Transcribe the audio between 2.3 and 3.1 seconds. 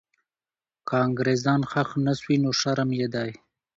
نو شرم یې